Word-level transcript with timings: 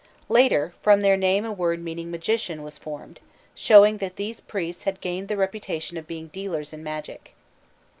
Later 0.29 0.73
from 0.81 1.03
their 1.03 1.15
name 1.15 1.45
a 1.45 1.51
word 1.51 1.79
meaning 1.83 2.09
"magician" 2.09 2.63
was 2.63 2.79
formed, 2.79 3.19
showing 3.53 3.97
that 3.99 4.15
these 4.15 4.41
priests 4.41 4.85
had 4.85 4.99
gained 4.99 5.27
the 5.27 5.37
reputation 5.37 5.95
of 5.95 6.07
being 6.07 6.29
dealers 6.29 6.73
in 6.73 6.83
magic. 6.83 7.35